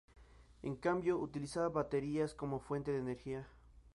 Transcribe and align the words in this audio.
En 0.63 0.75
cambio, 0.75 1.19
utilizaba 1.19 1.69
baterías 1.69 2.33
como 2.33 2.59
fuente 2.59 2.91
de 2.91 2.97
energía. 2.97 3.47